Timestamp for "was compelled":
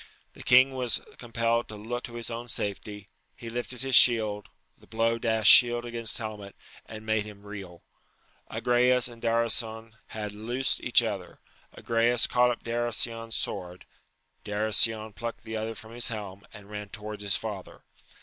0.73-1.67